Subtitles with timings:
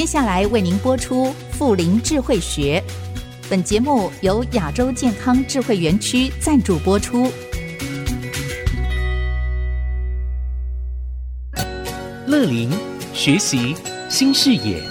[0.00, 2.82] 接下来为您播出富龄智慧学。
[3.50, 7.30] 本节目由亚洲健康智慧园区赞助播出。
[12.26, 12.70] 乐林
[13.12, 13.76] 学习
[14.08, 14.82] 新视野，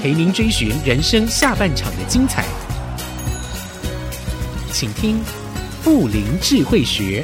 [0.00, 2.42] 陪您追寻人生下半场的精彩。
[4.72, 5.20] 请听
[5.82, 7.22] 富龄智慧学。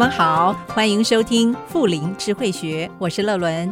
[0.00, 3.70] 们好，欢迎收听富林智慧学，我是乐伦。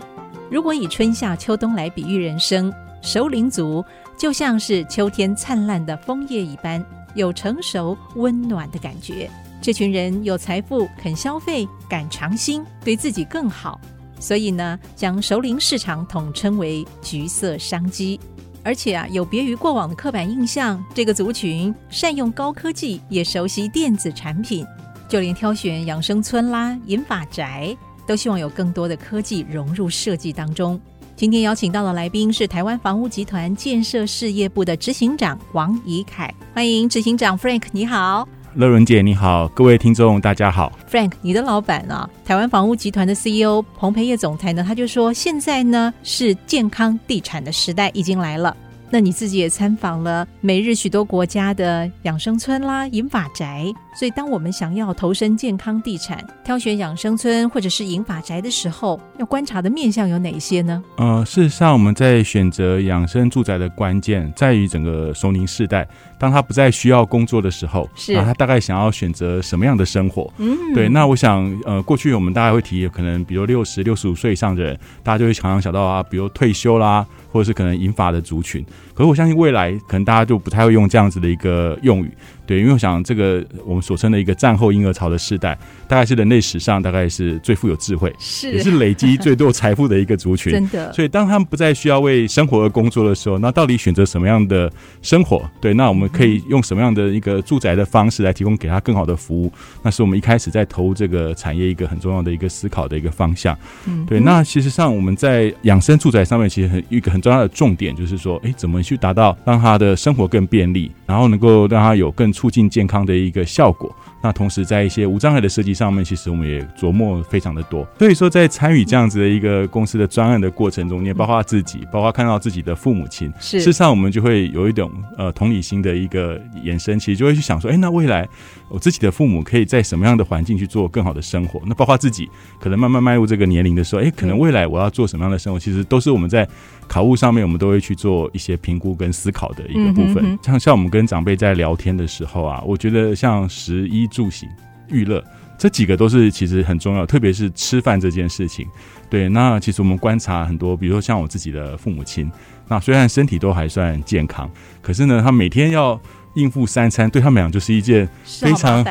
[0.51, 3.83] 如果以春夏秋冬来比喻人生，熟龄族
[4.19, 9.31] 就像是秋天灿烂的枫叶一般，有成熟温暖的感觉。
[9.63, 13.81] 这群人有财富，肯消费，敢尝新，对自己更好。
[14.21, 18.21] 所以呢，将熟龄市场统称为橘色商机。
[18.63, 24.67] 而且啊，有别于过往的刻板印象，这个族群善用高科技，也熟悉电子产品。
[25.09, 27.75] 就连挑选养生村啦、银发宅，
[28.07, 30.79] 都希望有更多的科技融入设计当中。
[31.17, 40.71] 今天邀请到的来宾是台湾房屋集团建设事业部的执行长王宜凯，欢迎执行长 Frank，你好，乐伦姐你好，各位听众大家好。
[40.89, 48.57] Frank，你的老板啊，台湾房屋集团的 CEO 彭培业总裁呢，他就说现在呢是健康地产的时代已经来了。
[48.91, 53.65] 那你自己也参访了美日许多国家的养生村啦、银发宅，
[53.99, 60.83] 所以当我们想要投身健康地产，挑选养生村或者是银发宅的时候，要观察的面向有哪些呢？
[60.97, 65.87] 呃，事实上我们在选择养生住宅的关键在于整个熟龄世代，
[66.19, 70.33] 当他不再需要工作的时候，是啊，他大概想要选择什么样的生活？
[70.39, 70.89] 嗯，对。
[70.89, 77.07] 那我想，呃，过去我们大概会提，可能比如六十六十五岁以上的人，大家就会常常想到啊，比如退休啦。
[77.31, 78.65] 或者是可能银发的族群，
[78.95, 82.11] 可是我相信未来可能大家就不太会用这样子的一个用语。
[82.49, 90.51] 对，因为我想这个我们所称的一个战后婴儿潮的时代，大概是人类史上大概是最富有智慧，是也是累积最多财富的一个族群。
[90.55, 94.73] 真的，所以当他们不再需要为生活而工作的时候，那到底选择什么样的
[95.03, 95.47] 生活？
[95.61, 99.53] 对，那我们可以用什么样的一个住宅的方式来提供给他更好的服务？
[99.83, 103.55] 那是我们一开始在投入这个产业一个很重要的一个思考的一个方向。
[103.87, 104.19] 嗯，对。
[104.21, 113.93] 那其实上我们在养生住宅上面，其实很一个很重要的重点就是说，哎，怎么去达到让他的生活更便利，然后能够让他有更促进健康的一个效果。
[114.23, 117.85] 那同时，在一些无障碍的设计上面，其实我们也琢磨非常的多。
[117.99, 128.29] 所以说，在参与这样子的一个公司的专案的过程中也，包括自己，包括看到自己的父母亲，事实上我们就会有一种呃同理心的一个延伸，其实就会去想说，哎，那未来
[128.69, 131.61] 我自己的父母可以在什么样的环境去做更好的生活？
[131.67, 132.29] 那包括自己
[132.61, 135.59] 可能慢慢迈入这个年龄的时候，哎，可能未来我要做什么样的生活？
[135.59, 136.47] 其实都是我们在
[136.89, 140.39] 考务上面，我们都会去做一些评估跟思考的一个部分。
[140.43, 144.49] 像像我们跟长辈在聊天的时候啊，我觉得像食衣住行、
[144.89, 145.23] 娱乐
[145.57, 148.67] 这几个都是其实很重要，特别是吃饭这件事情。
[149.11, 152.31] 对，那其实我们观察很多，比如说像我自己的父母亲，
[152.69, 154.49] 那虽然身体都还算健康，
[154.83, 155.99] 可是呢，他每天要
[156.35, 158.85] 应付三餐，对他们俩就是一件非常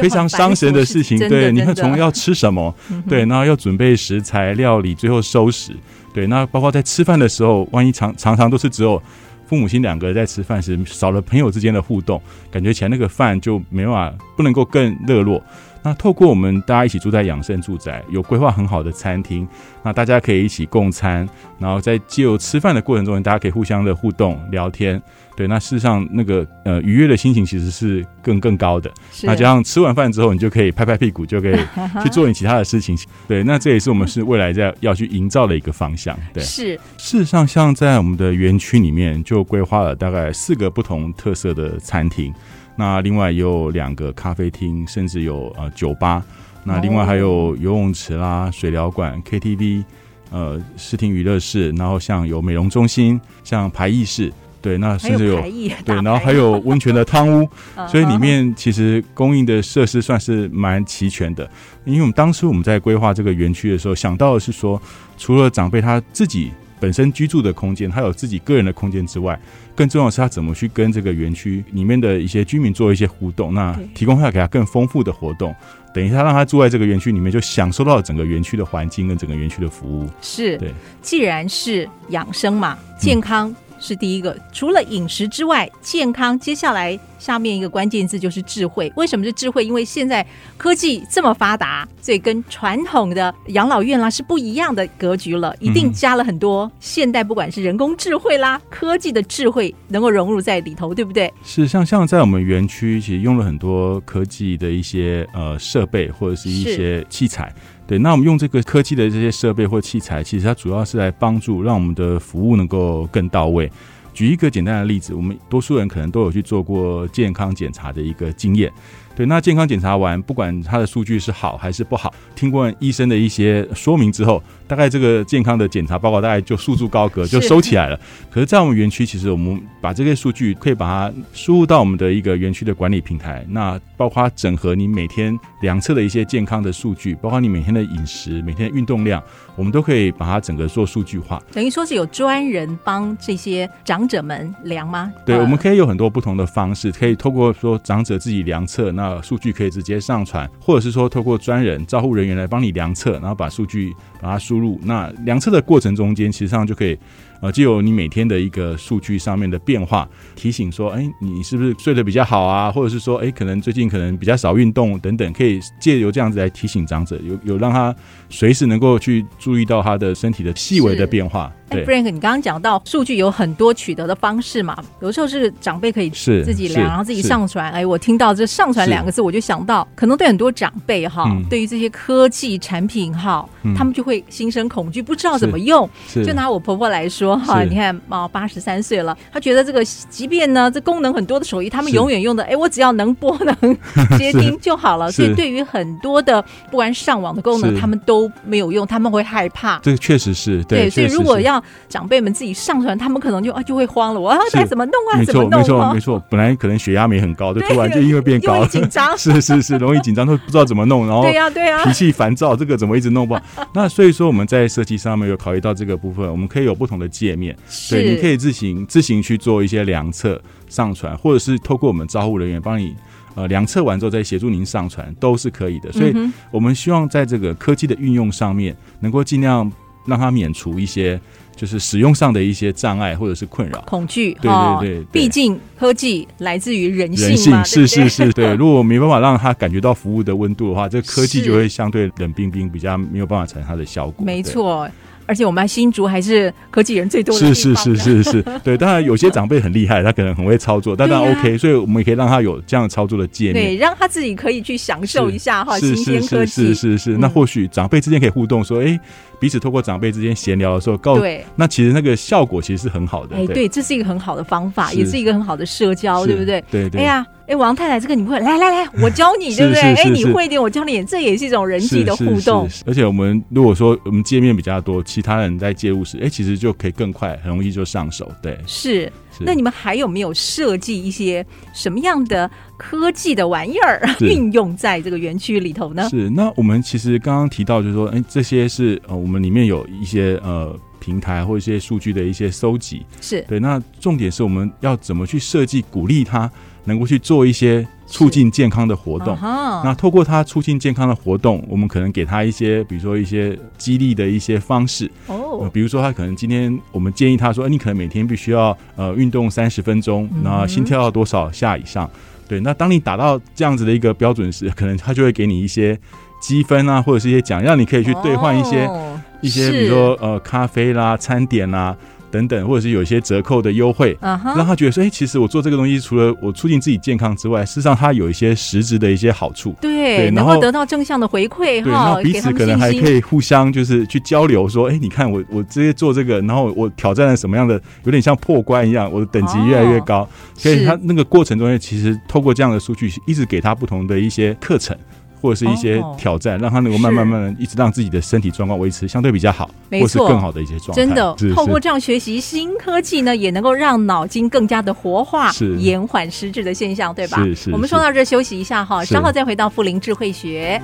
[0.00, 1.18] 非常伤神的事情。
[1.18, 2.72] 对，你看从要吃什么，
[3.08, 5.74] 对，然后要准备食材、料理，最后收拾。
[6.12, 9.02] 对，那包括在吃饭的时候，万一常常常都是只有
[9.48, 12.20] 父母亲两个在吃饭时，少了朋友之间的互动，
[12.50, 15.42] 感觉起来那个饭就没办法，不能够更热络。
[15.82, 19.48] 那透过我们大家一起住在养生住宅，有规划很好的餐厅，
[19.82, 21.26] 那大家可以一起共餐，
[21.58, 25.00] 然后在就吃饭的过程中，大家可以互相的互动聊天。
[25.38, 28.92] 对，那事实上那个呃愉悦的心情其实是更更高的。
[29.22, 31.54] 那加上吃完饭之后，你就可以拍拍屁股，就可以
[32.02, 32.98] 去做你其他的事情。
[33.28, 36.18] 对，那这也是我们是未来在要去营造的一个方向。
[36.34, 36.74] 对，是。
[36.96, 42.34] 事实上，像在我们的园区里面，就规划了大概四个不同特色的餐厅。
[42.74, 46.20] 那另外也有两个咖啡厅，甚至有呃酒吧。
[46.64, 49.84] 那另外还有游泳池啦、水疗馆、KTV，
[50.32, 57.48] 呃视听娱乐室，然后像有美容中心，像排艺室，对，那甚至有，有对，然后还有温泉的汤屋，
[57.88, 61.48] 所以里面其实供应的设施算是蛮齐全的。
[61.84, 64.80] 因为我们当时我们在规划这个园区的时候，想到的是说，
[65.16, 66.50] 除了长辈他自己。
[66.80, 69.36] 本身居住的空间，他有自己个人的空间之外，
[69.74, 75.52] 更重要的是他怎么去跟这个园区里面的一些居民做一些互动，那提供他给他更丰富的活动，
[75.92, 80.08] 等一下让他住在这个园区里面，就享受到整个园区的环境跟整个园区的服务。
[80.22, 80.72] 是，对，
[81.02, 83.52] 既然是养生嘛，健康。
[83.78, 84.36] 嗯是第一个。
[84.52, 88.92] 除了饮食之外，健康，接下来下面一个关键字就是智慧。
[88.96, 89.64] 为什么是智慧？
[89.64, 90.26] 因为现在
[90.56, 101.32] 科技这么发达，所以跟传统的养老院啦是不一样的格局了，一定加了很多现代，不管是人工智慧啦、科技的智慧，能够融入在里头，对不对？
[101.44, 107.52] 是，像像在我们园区，其实用了很多科技的一些呃设备或者是一些器材。
[107.88, 113.68] 对，那我们用这个科技的这些设备或器材，其实它主要是来帮助让我们的服务能够更到位。
[114.12, 118.70] 举一个简单的例子，我们多数人可能都有去做过健康检查的一个经验。
[119.18, 127.96] 对，那健康检查完，不管他的数据是好还是不好，听过医生的一些说明之后，大概这个健康的检查报告大概就束之高阁，就收起来了。
[127.96, 139.20] 是可是，在我们园区，其实我们把这些数据可以把它输入到我们的一个园区的管理平台，那包括整合你每天量测的一些健康的数据，包括你每天的饮食、每天的运动量，
[139.56, 141.42] 我们都可以把它整个做数据化。
[141.50, 145.12] 等于说是有专人帮这些长者们量吗？
[145.26, 149.07] 对，我们可以有很多不同的方式，可以透过说长者自己量测那。
[149.08, 154.78] 呃，数据可以直接上传，或者是说透过专人、招护人员来帮你量测，然后把数据把它输入。
[154.82, 156.98] 那量测的过程中间，其实上就可以。
[157.40, 162.70] 呃，就有你每天的一个数据上面的变化，提醒说，哎，你是不是睡得比较好啊？
[162.70, 167.94] 或者是说，哎，可能最近可能比较少运动等等，可以借由这样子来提醒长者，有有让他
[168.28, 171.52] 随时能够去注意到他的身体的细微的变化。
[171.70, 177.70] 对，Frank，你刚刚讲到数据有很多取得的方式嘛，有时候是长辈可以自己量，然后自己上传。
[177.70, 185.88] 哎，我听到这“上传”两个字，我就想到，可能对很多长辈哈，嗯、对于这些科技产品哈，嗯、他们就会心生恐惧，不知道怎么用。
[186.24, 187.27] 就拿我婆婆来说。
[187.36, 193.76] 哈，你看，哦，八十三岁了，他觉得这个，即便呢，这功能很多的手艺，他们永远用的，哎，我只要能播能
[194.18, 195.10] 接听就好了。
[195.10, 196.40] 所以，对于很多的
[196.70, 199.78] 不管上网的功能，他们都没有用，他们会害怕。
[199.82, 200.88] 这个确实是对。
[200.88, 204.20] 所以，如果要长辈们自己上传，他们可能就啊就会慌了。
[204.20, 205.24] 我要该怎么弄啊？
[205.24, 205.60] 怎么弄？
[205.60, 206.22] 没错，没错。
[206.30, 209.16] 本来可能血压没很高，就突然就因为变高了，紧张。
[209.18, 213.42] 是是是，容易紧张，都不知道怎么弄，然后对呀对呀，脾气烦躁，这个怎么一直弄不好？
[213.74, 217.56] 那所以说，我们在设计上面有考虑到这个部分，我们可以有不同的界面。
[217.90, 222.94] 对，你可以自行自行去做一些量测上传，或者是透过我们招呼人员帮你
[223.34, 225.92] 呃量测完之后再协助您上传，都是可以的。
[225.92, 226.14] 所以，
[226.50, 229.70] 我们希望在这个科技的运用上面，能够尽量
[230.06, 231.20] 让它免除一些
[231.54, 234.32] 就是使用上的一些障碍或者是困扰、恐惧。
[234.40, 234.50] 对
[234.80, 238.54] 对对，毕竟科技来自于人性，人性是是是，对。
[238.54, 244.24] 如果没办法让他感觉到服务的温度的话，这科技就会相对冷冰冰，比较没有办法产生它的效果。
[244.24, 244.88] 没错。
[245.28, 247.54] 而且我们新竹还是科技人最多的。
[247.54, 248.78] 是是是是是， 对。
[248.78, 256.50] 当然有些长辈很厉害，他可能很会操作，但当然 OK，所以我们也可以让他有这样操作的界面，对，让他自己可以去享受一下哈新鲜科技。
[256.50, 258.98] 是是是是，那或许长辈之间可以互动，说哎，
[259.38, 263.36] 彼此透过长辈之间闲聊的时候，告诉，那其实那个效果其实是很好的。
[263.36, 266.64] 哎，对，这是一个很好的方法，也是一个很好的社交，对不对？
[266.70, 267.02] 对对。
[267.02, 267.24] 哎呀。
[267.48, 269.80] 哎，王太太，这个你会来来来，我教你， 对不对？
[269.80, 272.68] 哎，你会一点，我教你，这也是一种人际的互动。
[272.86, 278.30] 而且我们如果说我们界面比较多，其他人在介入时，哎，其实就可以更快，很容易就上手。
[278.42, 279.10] 对，是。
[279.30, 286.08] 是那你们还有没有设计一些什么样的科技的玩意儿 运用在这个园区里头呢？
[286.10, 286.28] 是。
[286.28, 290.78] 那我们其实刚刚提到，就是说，哎，这些是呃，我们里面有一些呃。
[291.00, 293.58] 平台或一些数据的一些收集，是对。
[293.60, 296.50] 那重点是我们要怎么去设计，鼓励他
[296.88, 299.38] 能够去做一些促进健康的活动。
[299.84, 305.08] 那透过他促进健康的活动，我们可能给他一些，比如说一些激励的一些方式。
[305.28, 312.04] 哦、呃，比如说他可能今天我们建议他说，欸、你可能每天必须要呃运动三十分钟，那心跳要多少下以上？
[312.06, 312.10] 嗯、
[312.48, 312.60] 对。
[312.60, 315.96] 那当你达到这样子的一个标准时，可能他就会给你一些
[316.40, 318.86] 积分啊，或者是一些奖，让你可以去兑换一些。
[318.86, 321.96] 哦一些比如说呃咖啡啦、餐点啦
[322.30, 324.56] 等等，或者是有一些折扣的优惠，uh huh.
[324.56, 329.74] 让他觉得说，哎、欸，其实我做这个东西，除了我促进自己健康之外，事实上它有一些实质的一些好处。
[329.80, 340.18] 对，对然后得到正向的回馈，对，然后彼此可能还可以互相就是去交流，说，哎、欸，你看我我直接做这个，然后我挑战了什么样的，有点像破关一样，我的等级越来越高。
[340.18, 344.96] Oh, 所以他那个过程中间，其实透过这样的数据，一直给他不同的一些课程。
[345.40, 350.94] 或者是一些挑战，让他能够慢慢慢慢一直让自己的身体状况维持相对比较好，或是更好的一些状态。
[350.94, 357.42] 真的，透过这样学习新科技呢，也能够让脑筋更加的活化，延缓失智的现象，对吧？
[357.44, 357.70] 是是。
[357.70, 360.80] 我们说到这，休息一下哈，稍后再回到富林智慧学。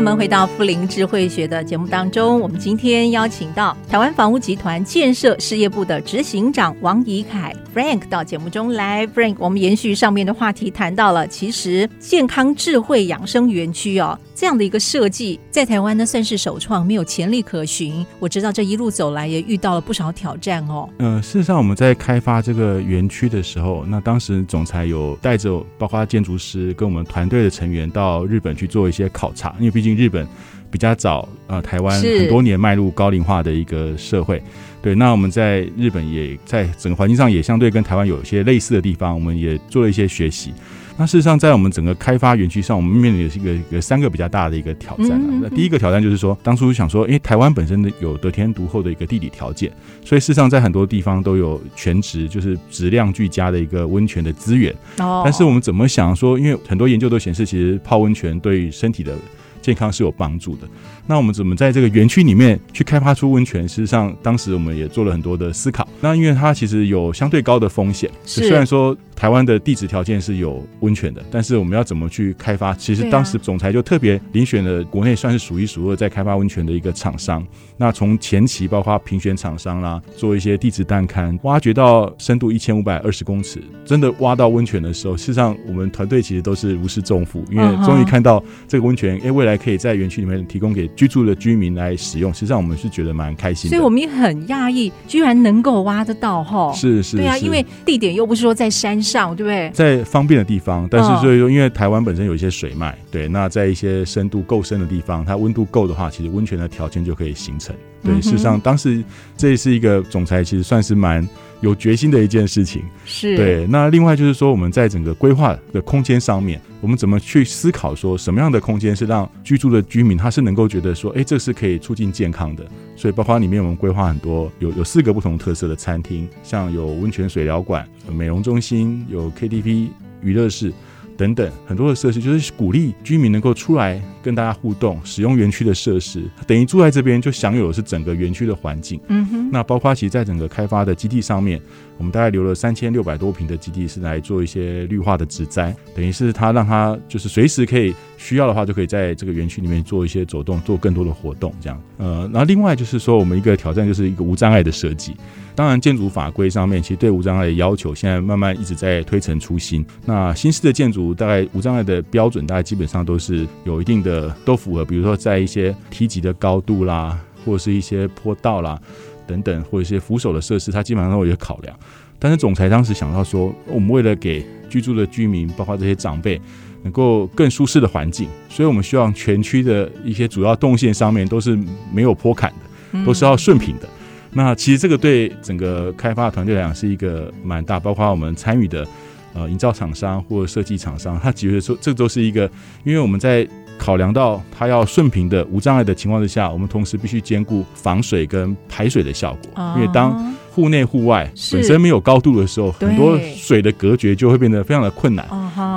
[0.00, 9.06] 我们，回到富林智慧学的节目当中，我们今天邀请到台湾房屋集团建设事业部的执行长王怡凯 Frank 到节目中来。
[9.08, 18.06] Frank，我们延续上面的话题，谈到了其实健康智慧养生园区哦，这样的一个设计，在台湾呢算是首创，没有前例可循。
[18.18, 20.88] 我知道这一路走来也遇到了不少挑战哦。
[20.96, 30.26] 呃，事实上我们在开发这个园区的时候，那当时总裁有带着包括建筑师跟我们团队的成员到日本去做一些考察，因为毕竟日本
[30.70, 34.42] 比较早，呃，台湾很多年迈入高龄化的一个社会。
[34.80, 40.54] 对，那我们在日本也在整个环境上也相对跟台湾有一些类似的地方，我们也做了一些学习。
[41.00, 45.18] 那事实上，在我们整个开发园区上，我们面临的是一个有三个比较大的一个挑战。
[45.40, 49.72] 那第一个挑战就是说，当初想说，诶，台湾本身的有得天独厚的一个地理条件，
[50.04, 54.74] 所以事实上在很多地方都有全职，就是质量俱佳的一个温泉的资源。
[54.98, 55.22] 哦。
[55.24, 59.14] 但是我们怎么想说，因为很多研究都显示，其实泡温泉对身体的
[59.62, 60.68] 健康是有帮助的。
[61.06, 63.66] 那我们怎么在这个园区里面去开发出温泉？
[63.66, 65.88] 事实上，当时我们也做了很多的思考。
[66.02, 72.72] 那因为它其实有相对高的风险，是虽然说台湾的地质条件是有温泉的，但是我们要怎么去开发？
[72.72, 77.46] 其实当时总裁就特别遴选了国内算是数一数二在开发温泉的一个厂商。
[77.76, 96.72] 那从前期包括评选厂商啦，做一些地质探勘，挖掘到深度一千五百二十公尺，真的挖到温泉的时候，事实上我们团队其实都是如释重负，因为终于看到这个温泉，哎，未来可以在园区里面提供给居住的居民来使用，实际上我们是觉得蛮开心的，所以我们也很讶异，居然能够挖得到哈。
[96.72, 99.70] 是是，对啊，因为地点又不是说在山上，对不对？
[99.70, 107.74] 在方便的地方，但是所以说，因为台湾本身有一些水脉，对，那在一些深度够深的地方，它温度够的话，其实温泉的条件就可以形成。
[108.02, 109.02] 对，事实上当时
[109.36, 111.28] 这也是一个总裁，其实算是蛮。
[111.60, 113.66] 有决心的一件事情，是对。
[113.66, 122.66] 那另外就是说，我们在整个规划的空间上面，我们怎么去思考说，什么样的空间是让居住的居民他是能够觉得说，哎，这是可以促进健康的。
[122.96, 129.88] 所以，包括里面我们规划很多，有有四个不同特色的餐厅，像有温泉水疗馆、美容中心、有 KTV、
[130.22, 130.72] 娱乐室。
[131.20, 138.98] 等等很多的设施，就是鼓励居民能够出来跟大家互动，使用园区的设施，等于住在这边就享有的是整个园区的环境。
[139.08, 141.60] 嗯哼，那包括其实在整个开发的基地上面，
[141.98, 151.78] 我们大概留了三千六百多平的基地是来做一些绿化的植栽，等于是它让它就是随时可以需要的话，就可以在这个园区里面做一些走动，做更多的活动这样。
[151.98, 155.14] 呃，然后另外就是说，我们一个挑战就是一个无障碍的设计。
[155.54, 159.84] 当然，建筑法规上面其实对无障碍的要求，现在慢慢一直在推陈出新。
[160.06, 164.84] 那新式的建筑大概无障碍的标准，大概基本上都是有一定的都符合。
[164.84, 168.80] 比如说，在一些梯级的高度啦，或者是一些坡道啦
[169.26, 171.76] 等等，或者一些扶手的设施，它基本上都有考量。
[172.18, 176.40] 但是总裁当时想到说，我们为了给居住的居民，包括这些长辈，
[176.82, 181.58] 能够更舒适的环境，所以我们希望全区的一些主要动线上面都是
[181.92, 183.88] 没有坡坎的，都是要顺平的。
[184.32, 188.86] 那其实这个对整个开发团队来讲是一个蛮大，包括我们参与的
[189.34, 192.50] 呃营造厂商或设计厂商，他觉得说这都是一个，
[192.84, 193.46] 因为我们在
[193.78, 205.26] 考量到它要顺平的无障碍的情况之下，我们同时必须兼顾防水跟排水的效果，因为当户内户外本身没有高度的时候，很多水的隔绝就会变得非常的困难。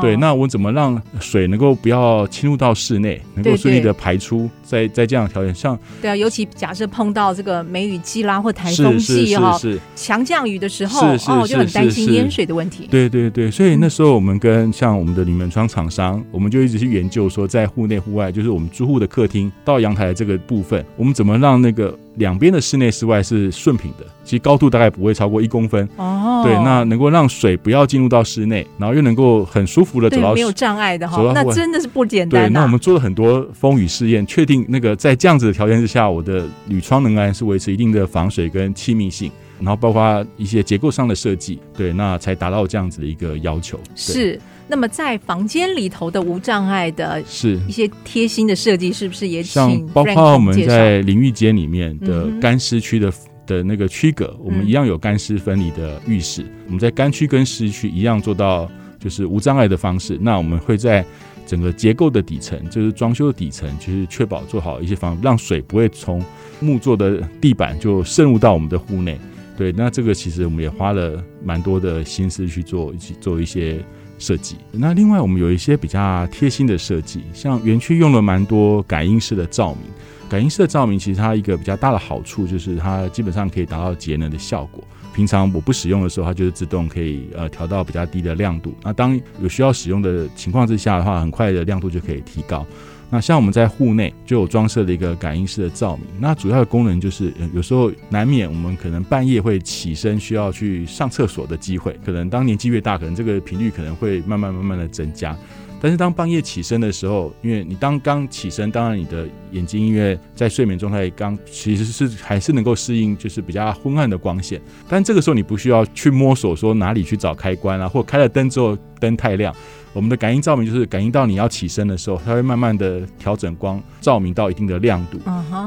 [0.02, 4.50] 对，那我怎么让水能够不要侵入到室内，能够顺利的排出？
[4.64, 9.60] 在在这样的条件上，对啊，尤其假设碰到这个梅雨季啦或台风季哈，
[9.96, 12.88] 强降雨的时候，哦，就很担心淹水的问题。
[12.90, 18.54] 对对对，所以那时候我们跟像我们的铝门窗厂商，我们就一直去研究说，在户内户外，就是。
[18.54, 21.98] 我们住户的客厅到阳台的这个部分，我们怎么让那个。
[22.18, 23.52] 两边的室内室外是。
[23.52, 25.90] 顺平的，其实高度大概不会超过一公分。
[25.96, 32.44] 哦，对，那能够让水不要进入到室内，然后又能够很舒服的走到，没有障碍的哈，那真的是不简单。
[32.44, 43.80] 对，那我们做了很多风雨试验，确定那个在这样子的条件之下，我的铝窗仍然是维持一定的防水跟气密性，然后包括一些结构上的设计，对，那才达到这样子的一个要求。
[43.96, 44.40] 是。
[44.66, 53.12] 那么在房间里头的无障碍的，是一些贴心的设计，是不是也请像包括我们在淋浴间里面的干湿区的
[53.46, 56.46] 的那个区隔，我们一样有干湿分离的浴室。
[56.66, 58.72] 我们在干区跟湿区一样做到
[59.04, 60.18] 就是无障碍的方式。
[60.22, 61.04] 那我们会在
[61.46, 66.24] 整个结构的底层，就是装修的底层，就是确保做好一些防，让水不会从
[66.62, 69.20] 木做的地板就渗入到我们的户内。
[69.58, 73.84] 对，那这个其实我们也花了蛮多的心思去做，一起做一些。
[74.20, 74.56] 设计。
[74.72, 79.82] 那另外，我们有一些比较贴心的设计，像园区用了蛮多感应式的照明。
[80.30, 84.82] 感应式的照明其实它一个比较大的好处就是它基本上可以达到节能的效果。
[85.14, 88.74] 平常我不使用的时候，它就是自动可以呃调到比较低的亮度。
[88.84, 92.66] 那当有需要使用的情况之下的话，很快的亮度就可以提高。
[93.14, 105.38] 那像我们在户内就有装设了一个感应式的照明，那主要的功能就是有时候难免我们可能半夜会起身需要去上厕所的机会，可能当年纪越大，可能这个频率可能会慢慢慢慢的增加。
[105.84, 119.54] 但是当半夜起身的时候，因为你当刚起身，当然你的眼睛因为在睡眠状态刚其实是还是能够适应就是比较昏暗的光线，但这个时候你不需要去摸索说哪里去找开关啊，或开了灯之后灯太亮。
[119.92, 125.20] 我们的感应照明就是感应到你要起身的时候，它会慢慢的调整光照明到一定的亮度。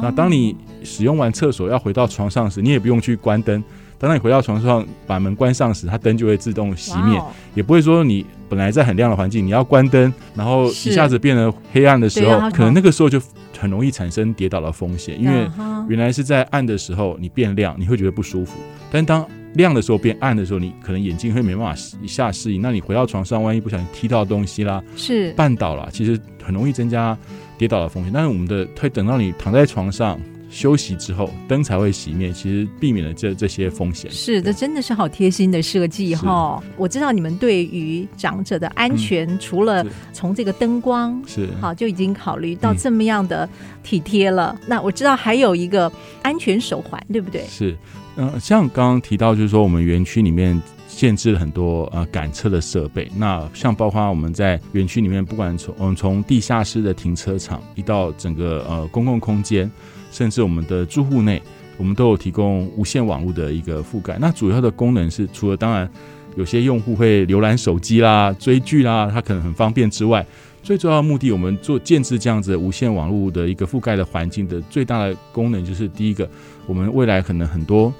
[0.02, 3.62] 那当你使用完厕所要回到床上时，你也不用去关灯。
[3.98, 7.20] 当你回到床上把门关上时，它灯就会自动熄灭.
[7.54, 13.20] 也不会说你本来在很亮的环境，你要关灯，然后一下子变得黑暗的时候，可能那个时候就
[13.58, 15.48] 很容易产生跌倒的风险，因为
[15.88, 18.58] 原来是在暗的时候你变亮，你会觉得不舒服，
[18.90, 22.60] 但当亮的时候变暗的时候，你可能眼睛会没办法一下适应。
[22.60, 27.16] 那你回到床上，万一不小心踢到东西啦，是绊倒了，其实很容易增加
[27.56, 28.12] 跌倒的风险。
[28.12, 34.10] 但是我们的会等到你躺在床上休息之后，灯才会熄灭，其实避免了这这些风险。
[34.10, 36.60] 是这，真的是好贴心的设计哈。
[36.62, 43.48] 是我知道你们对于长者的安全，嗯、除了从这个灯光是好就已经考虑到这么样的
[43.82, 44.56] 体贴了。
[44.60, 45.90] 嗯、那我知道还有一个
[46.22, 47.44] 安全手环，对不对？
[47.48, 47.76] 是。
[48.18, 50.60] 嗯、呃，像刚刚提到，就是说我们园区里面
[50.96, 53.06] 建置了很多呃感测的设备。
[53.14, 59.70] 那像包括我们在园区里面，不管从嗯从地下室的停车场，一到整个呃公共空间，
[60.10, 61.42] 甚至我们的住户内，
[61.76, 64.16] 我们都有提供无线网络的一个覆盖。
[64.18, 65.86] 那主要的功能是，除了当然
[66.34, 70.24] 有些用户会浏览手机啦、追剧啦，它可能很方便之外，
[70.62, 76.26] 最重要的目的，我们做建置这样子无线网络的一个覆盖的环境的最大的功能，就是第一个，
[76.66, 77.92] 我们未来可能很多。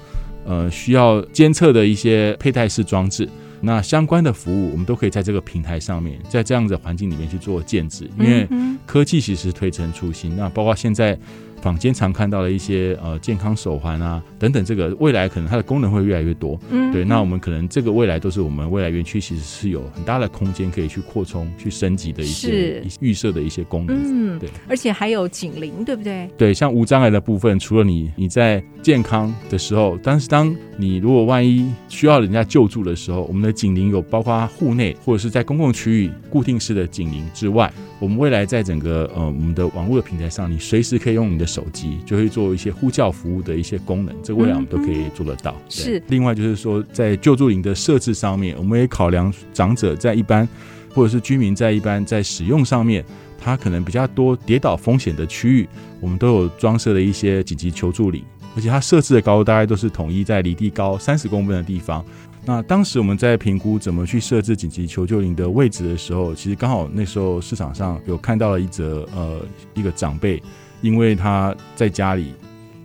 [0.47, 3.29] 呃，需要监测的一些佩戴式装置，
[3.61, 8.47] 那相关的服务，我们都可以在这个平台上面，在这样的环境里面去做建置，因为
[8.85, 11.19] 科技其实推陈出新，那包括现在。
[11.61, 16.59] 坊间常看到的一些呃健康手环啊等等，这个未来可能它的功能会越来越多。
[16.69, 23.97] 嗯，对，那我们可能这个未来都是我们未来园区其实是有很大的空间可以去扩充、去升级的一些预设的一些功能。
[23.97, 26.29] 嗯，对，而且还有警铃，对不对？
[26.37, 45.51] 对，像无障碍的部分，除了你你在健康的时候，但是当你如果万一需要人家救助的时候，我们的警铃有包括户内或者是在公共区域固定式的警铃之外，我们未来在整个呃我们的网络的平台上，你随时可以用你的手机就会做一些呼叫服务的一些功能，这个未来我们都可以做得到。
[45.51, 50.47] 嗯、是，另外就是说，在救助铃的设置上面，我们也考量长者在一般
[50.93, 53.03] 或者是居民在一般在使用上面，
[53.39, 55.67] 他可能比较多跌倒风险的区域，
[55.99, 58.23] 我们都有装设了一些紧急求助铃，
[58.55, 62.05] 而且它设置的高度大概都是统一在离地高三十公分的地方。
[62.47, 69.41] 那当时我们在评估怎么去设置紧急求救铃的位置的时候，其实刚好那时候市场上有看到了一则呃
[69.73, 70.41] 一个长辈，
[70.79, 72.33] 因为他在家里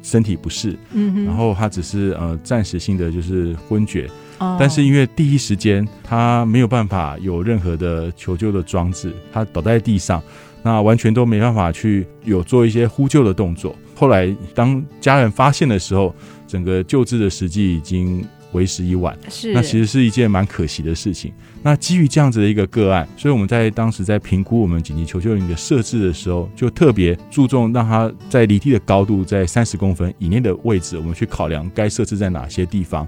[0.03, 10.20] 身体不适，嗯，然后他只是呃暂时性的就是昏厥，哦，但是因为第一时间他没有办法有任何的求救的装置，他倒在地上，
[10.64, 13.77] 那完全都没办法去有做一些呼救的动作。
[13.94, 16.12] 后来当家人发现的时候，
[16.48, 18.27] 整个救治的时机已经。
[18.53, 21.33] 为时已晚，是那其实是一件蛮可惜的事情。
[21.62, 33.07] 那基于这样子的一个个案，所以我们在当时在评估我们紧急求救铃的设置的时候，就特别注重让它在离地的高度在三十公分以内的位置，我们去考量该设置在哪些地方，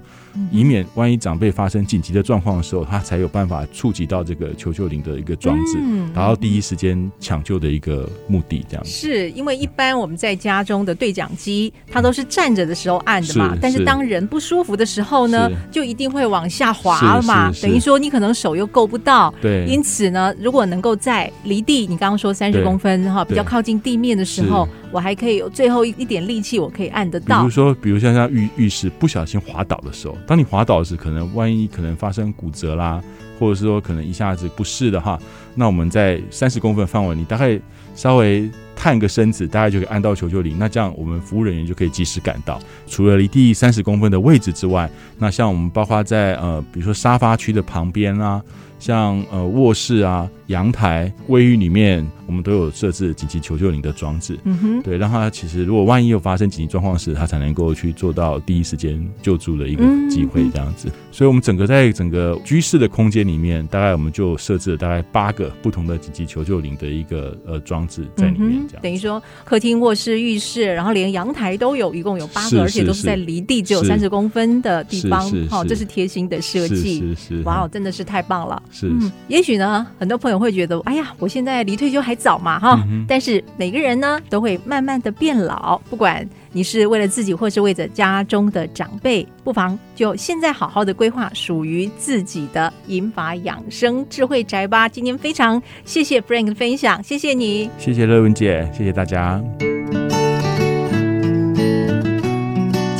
[0.51, 5.77] 以免万一长辈发生紧急的状况的时候，他才有办法触及到这个求救铃的一个装置，
[6.13, 8.65] 达到第一时间抢救的一个目的。
[8.69, 18.33] 这样子是因为一般我们在家中的对讲机，它都是站着的时候按的嘛，但是当人不舒服的时候呢，就一定会往下滑了嘛，等于说你可能。
[18.45, 27.39] 手又够不到，对，因此呢，如果能够在离地，你刚刚说三十公分哈，比较靠近地面的时候，我还可以有最后一一点力气，我可以按得到。
[27.39, 33.01] 比如说，比如像像浴浴室不小心滑倒的时候，当你滑倒时，可能万一可能发生骨折啦，
[33.39, 35.19] 或者是说可能一下子不适的话，
[35.55, 37.59] 那我们在三十公分范围，你大概
[37.95, 38.47] 稍微。
[38.75, 40.57] 探个身子，大家就可以按到求救铃。
[40.59, 42.59] 那这样，我们服务人员就可以及时赶到。
[42.87, 48.41] 除了离地三十公分的位置之外，那像我们包括在呃，比如说沙发区的旁边啊，
[48.85, 50.29] 像呃卧室啊。
[50.47, 54.37] 阳台、卫浴里面，我们都有设置紧急求救铃的装置。
[54.43, 60.87] 嗯哼，对，让他其实如果万一有发生紧急状况时，他才能够去做到第一时间救助的一个机会，这样子。
[60.89, 68.83] 嗯、所以，我们整个在整个居室的空间里面，大概我们就设置了大概八个不同的紧急求救铃的一个呃装置在里面，这样、嗯。
[68.83, 75.27] 等于说，客厅、卧室、浴室，然后连阳台都有，一共有八个，是是是而且都是在离地只有三十公分的地方。
[75.49, 76.99] 好，这是贴心的设计。
[76.99, 78.61] 是是是，哇，真的是太棒了。
[78.75, 83.05] 是，嗯，也许呢，很多朋友会觉得，哎呀，我现在离退休还早嘛，哈、嗯。
[83.07, 94.89] 但是每个人呢，都会慢慢的变老，不管你是为了自己，或是为着家中的长辈，不妨就现在好好的规划属于自己的银发养生智慧宅吧。
[94.89, 99.41] 今天非常谢谢 Frank 的分享，谢谢你，谢谢乐文姐，谢谢大家。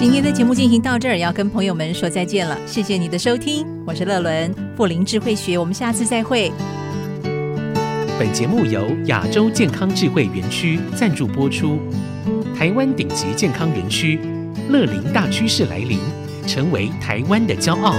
[0.05, 2.55] 今天的节目进行到这儿，要跟朋友们说再见了。
[2.67, 6.51] 谢谢你的收听，我是乐伦，富林智慧学，我们下次再会。
[8.19, 11.79] 本节目由亚洲健康智慧园区赞助播出。
[12.55, 14.19] 台湾顶级健康园区，
[14.69, 15.97] 乐林大趋势来临，
[16.45, 17.95] 成为台湾的骄傲。